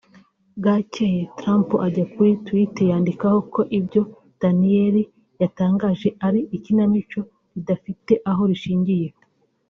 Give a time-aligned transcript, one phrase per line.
[0.57, 4.01] Bwacyeye Trump ajya kuri Twitter yandika ko ibyo
[4.41, 5.09] Daniels
[5.41, 7.19] yatangaje ari ikinamico
[7.55, 9.07] ridafite aho rishingiye